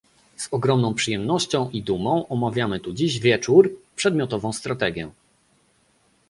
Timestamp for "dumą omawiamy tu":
1.83-2.93